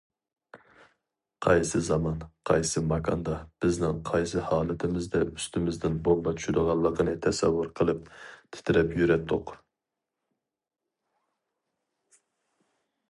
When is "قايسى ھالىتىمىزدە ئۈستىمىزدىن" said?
4.09-5.99